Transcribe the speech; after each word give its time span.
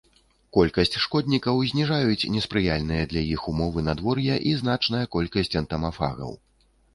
Колькасць 0.55 0.95
шкоднікаў 1.03 1.59
зніжаюць 1.71 2.29
неспрыяльныя 2.35 3.03
для 3.11 3.23
іх 3.35 3.45
ўмовы 3.53 3.85
надвор'я 3.89 4.39
і 4.53 4.55
значная 4.63 5.05
колькасць 5.19 5.55
энтамафагаў. 5.63 6.35